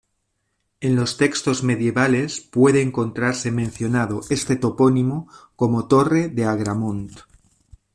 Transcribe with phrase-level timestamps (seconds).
[0.79, 7.11] En los textos medievales puede encontrarse mencionado este topónimo como "Torre de Agramont".